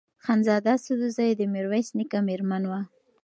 [0.23, 2.81] خانزاده سدوزۍ د میرویس نیکه مېرمن وه.